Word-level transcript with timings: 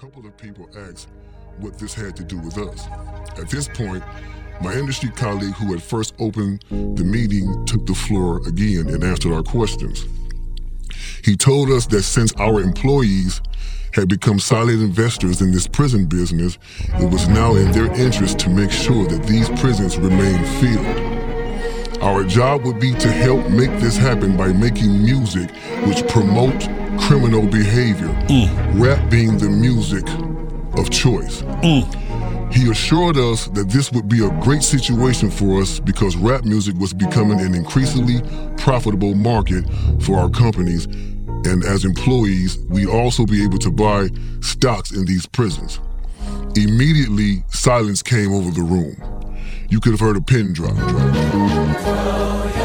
couple 0.00 0.24
of 0.24 0.34
people 0.38 0.66
asked 0.88 1.08
what 1.58 1.78
this 1.78 1.92
had 1.92 2.16
to 2.16 2.24
do 2.24 2.38
with 2.38 2.56
us. 2.56 2.86
At 3.38 3.50
this 3.50 3.68
point, 3.68 4.02
my 4.62 4.72
industry 4.72 5.10
colleague 5.10 5.52
who 5.52 5.72
had 5.72 5.82
first 5.82 6.14
opened 6.18 6.64
the 6.70 7.04
meeting 7.04 7.66
took 7.66 7.84
the 7.84 7.92
floor 7.92 8.40
again 8.48 8.88
and 8.88 9.04
answered 9.04 9.34
our 9.34 9.42
questions. 9.42 10.06
He 11.22 11.36
told 11.36 11.70
us 11.70 11.86
that 11.88 12.04
since 12.04 12.32
our 12.36 12.62
employees 12.62 13.42
had 13.92 14.08
become 14.08 14.38
solid 14.38 14.80
investors 14.80 15.42
in 15.42 15.52
this 15.52 15.66
prison 15.66 16.06
business, 16.06 16.56
it 16.94 17.10
was 17.10 17.28
now 17.28 17.56
in 17.56 17.70
their 17.72 17.92
interest 17.92 18.38
to 18.38 18.48
make 18.48 18.70
sure 18.70 19.06
that 19.06 19.24
these 19.24 19.50
prisons 19.60 19.98
remained 19.98 20.46
filled. 20.60 21.19
Our 22.02 22.24
job 22.24 22.64
would 22.64 22.80
be 22.80 22.94
to 22.94 23.12
help 23.12 23.46
make 23.50 23.70
this 23.78 23.96
happen 23.96 24.34
by 24.34 24.52
making 24.52 25.02
music 25.02 25.50
which 25.86 26.06
promote 26.08 26.58
criminal 26.98 27.46
behavior, 27.46 28.08
mm. 28.26 28.80
rap 28.80 29.10
being 29.10 29.36
the 29.36 29.50
music 29.50 30.08
of 30.78 30.88
choice. 30.88 31.42
Mm. 31.62 32.52
He 32.52 32.70
assured 32.70 33.18
us 33.18 33.48
that 33.48 33.68
this 33.68 33.92
would 33.92 34.08
be 34.08 34.24
a 34.24 34.30
great 34.40 34.62
situation 34.62 35.30
for 35.30 35.60
us 35.60 35.78
because 35.78 36.16
rap 36.16 36.44
music 36.44 36.74
was 36.76 36.94
becoming 36.94 37.38
an 37.40 37.54
increasingly 37.54 38.22
profitable 38.56 39.14
market 39.14 39.64
for 40.00 40.16
our 40.16 40.30
companies. 40.30 40.86
And 40.86 41.62
as 41.64 41.84
employees, 41.84 42.58
we'd 42.70 42.88
also 42.88 43.26
be 43.26 43.44
able 43.44 43.58
to 43.58 43.70
buy 43.70 44.08
stocks 44.40 44.90
in 44.90 45.04
these 45.04 45.26
prisons. 45.26 45.80
Immediately, 46.56 47.44
silence 47.48 48.02
came 48.02 48.32
over 48.32 48.50
the 48.50 48.62
room. 48.62 49.19
You 49.70 49.78
could 49.78 49.92
have 49.92 50.00
heard 50.00 50.16
a 50.16 50.20
pin 50.20 50.52
drop. 50.52 50.74
Oh, 50.76 52.50
drop. 52.52 52.59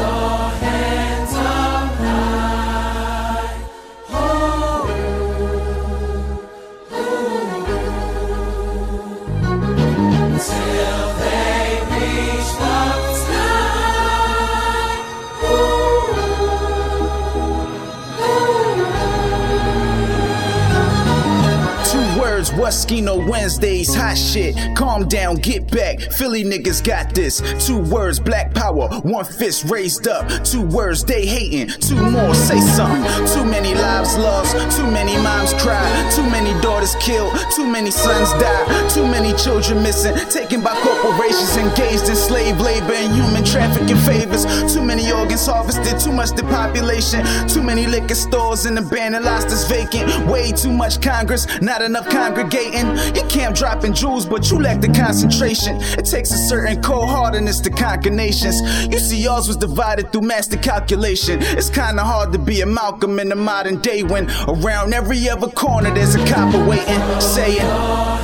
Wuskino 22.56 23.28
Wednesdays, 23.28 23.94
hot 23.94 24.16
shit. 24.16 24.56
Calm 24.74 25.06
down, 25.08 25.36
get 25.36 25.70
back. 25.70 26.00
Philly 26.00 26.42
niggas 26.42 26.82
got 26.82 27.14
this. 27.14 27.42
Two 27.66 27.78
words, 27.78 28.18
black 28.18 28.54
power. 28.54 28.88
One 29.00 29.26
fist 29.26 29.64
raised 29.64 30.08
up. 30.08 30.26
Two 30.42 30.62
words, 30.62 31.04
they 31.04 31.26
hating. 31.26 31.68
Two 31.80 32.00
more, 32.10 32.34
say 32.34 32.58
something. 32.60 33.04
Too 33.34 33.44
many 33.44 33.74
lives 33.74 34.16
lost. 34.16 34.56
Too 34.74 34.90
many 34.90 35.12
moms 35.22 35.52
cry. 35.62 35.84
Too 36.16 36.22
many 36.22 36.58
daughters 36.62 36.94
killed. 36.96 37.36
Too 37.54 37.66
many 37.66 37.90
sons 37.90 38.30
die. 38.40 38.88
Too 38.88 39.06
many 39.06 39.34
children 39.34 39.82
missing. 39.82 40.14
Taken 40.30 40.62
by 40.62 40.74
corporations 40.80 41.56
engaged 41.58 42.08
in 42.08 42.16
slave 42.16 42.58
labor 42.58 42.94
and 42.94 43.14
human 43.14 43.44
trafficking 43.44 43.98
favors. 43.98 44.46
Too 44.72 44.82
many 44.82 45.12
organs 45.12 45.44
harvested. 45.46 46.00
Too 46.00 46.12
much 46.12 46.30
depopulation. 46.30 47.22
Too 47.48 47.62
many 47.62 47.86
liquor 47.86 48.14
stores 48.14 48.64
and 48.64 48.78
abandoned 48.78 49.26
lost 49.26 49.48
is 49.48 49.68
vacant. 49.68 50.26
Way 50.26 50.52
too 50.52 50.72
much 50.72 51.02
Congress. 51.02 51.46
Not 51.60 51.82
enough 51.82 52.08
Congress 52.08 52.45
You 52.52 53.22
camp 53.28 53.56
dropping 53.56 53.94
jewels, 53.94 54.26
but 54.26 54.50
you 54.50 54.60
lack 54.60 54.80
the 54.80 54.88
concentration. 54.88 55.76
It 55.98 56.06
takes 56.06 56.30
a 56.30 56.38
certain 56.38 56.82
cold 56.82 57.08
hardness 57.08 57.60
to 57.60 57.70
conquer 57.70 58.10
nations. 58.10 58.60
You 58.86 58.98
see, 58.98 59.18
yours 59.18 59.48
was 59.48 59.56
divided 59.56 60.12
through 60.12 60.22
master 60.22 60.56
calculation. 60.56 61.40
It's 61.42 61.70
kinda 61.70 62.02
hard 62.02 62.32
to 62.32 62.38
be 62.38 62.60
a 62.60 62.66
Malcolm 62.66 63.18
in 63.18 63.28
the 63.28 63.36
modern 63.36 63.80
day 63.80 64.02
when 64.02 64.30
around 64.48 64.94
every 64.94 65.28
other 65.28 65.48
corner 65.48 65.92
there's 65.92 66.14
a 66.14 66.24
copper 66.26 66.64
waiting, 66.64 67.00
saying. 67.20 68.15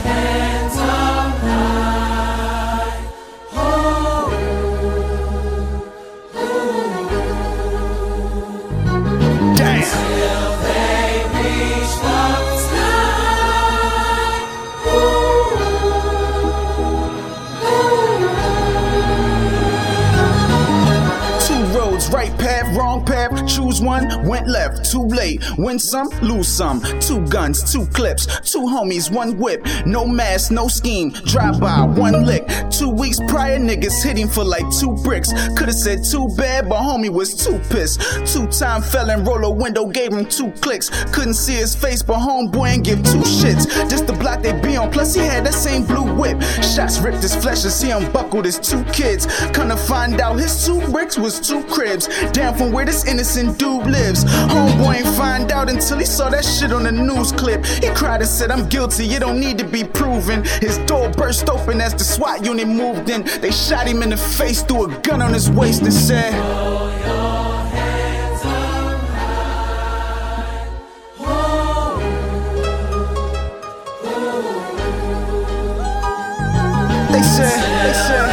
Choose 23.47 23.81
one, 23.81 24.27
went 24.27 24.49
left, 24.49 24.91
too 24.91 25.03
late, 25.03 25.43
win 25.59 25.79
some, 25.79 26.09
lose 26.23 26.49
some, 26.49 26.81
two 27.01 27.27
guns, 27.29 27.73
two 27.73 27.87
clips, 27.87 28.27
two 28.51 28.61
homies, 28.61 29.11
one 29.11 29.37
whip, 29.39 29.67
no 29.87 30.07
mask, 30.07 30.51
no 30.51 30.69
scheme, 30.69 31.11
drive 31.11 31.61
by, 31.61 31.83
one 31.85 32.25
lick, 32.25 32.47
two 32.71 32.91
weeks 32.91 33.19
prior, 33.29 33.59
niggas 33.59 34.03
hitting 34.03 34.29
for 34.29 34.45
like 34.45 34.65
two 34.79 34.93
bricks, 35.03 35.33
could've 35.57 35.75
said 35.75 36.05
too 36.05 36.29
bad, 36.37 36.69
but 36.69 36.79
homie 36.79 37.11
was 37.11 37.35
too 37.35 37.59
pissed, 37.71 38.01
two 38.33 38.47
time 38.47 38.83
felon, 38.83 39.27
a 39.27 39.51
window, 39.51 39.87
gave 39.87 40.13
him 40.13 40.27
two 40.27 40.51
clicks, 40.61 40.91
couldn't 41.13 41.35
see 41.35 41.55
his 41.55 41.75
face, 41.75 42.03
but 42.03 42.19
homeboy 42.19 42.75
ain't 42.75 42.85
give 42.85 43.03
two 43.03 43.23
shits, 43.23 43.67
just 43.91 44.07
the 44.07 44.13
block 44.13 44.43
they 44.43 44.53
be 44.61 44.77
on, 44.77 44.91
plus 44.91 45.15
he 45.15 45.21
had 45.21 45.45
that 45.45 45.55
same 45.55 45.85
blue 45.85 46.15
whip, 46.15 46.41
shots 46.63 46.99
ripped 47.01 47.23
his 47.23 47.35
flesh 47.35 47.65
and 47.65 47.73
see 47.73 47.89
him 47.89 48.11
buckled 48.13 48.45
his 48.45 48.59
two 48.59 48.85
kids, 48.93 49.27
couldn't 49.53 49.79
find 49.79 50.21
out 50.21 50.39
his 50.39 50.65
two 50.65 50.81
bricks 50.93 51.19
was 51.19 51.41
two 51.41 51.63
cribs, 51.65 52.09
Down 52.33 52.57
from 52.57 52.73
where 52.73 52.85
this 52.85 53.05
innocent 53.07 53.32
and 53.37 53.57
dude 53.57 53.87
lives. 53.87 54.25
Homeboy 54.25 54.97
ain't 54.97 55.17
find 55.17 55.53
out 55.53 55.71
until 55.71 55.99
he 55.99 56.05
saw 56.05 56.29
that 56.31 56.45
shit 56.45 56.73
on 56.73 56.85
the 56.85 56.93
news 56.93 57.33
clip. 57.33 57.65
He 57.65 57.89
cried 57.91 58.21
and 58.21 58.29
said, 58.29 58.51
I'm 58.51 58.69
guilty, 58.69 59.07
You 59.07 59.21
don't 59.21 59.41
need 59.41 59.59
to 59.59 59.65
be 59.65 59.85
proven. 59.85 60.45
His 60.61 60.79
door 60.87 61.11
burst 61.11 61.49
open 61.49 61.81
as 61.81 61.95
the 61.95 62.05
SWAT 62.05 62.45
unit 62.45 62.69
moved 62.69 63.09
in. 63.09 63.23
They 63.41 63.51
shot 63.51 63.87
him 63.87 64.03
in 64.03 64.11
the 64.11 64.17
face, 64.17 64.63
threw 64.63 64.85
a 64.85 65.01
gun 65.01 65.23
on 65.23 65.33
his 65.33 65.51
waist, 65.51 65.83
and 65.83 65.93
said, 65.93 66.33
They 77.13 77.23
said, 77.23 77.87
they 77.87 77.93
said. 77.93 78.32